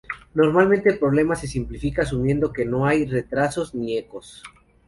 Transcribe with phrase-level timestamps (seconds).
[0.33, 4.41] Normalmente el problema se simplifica asumiendo que no hay retrasos ni ecos.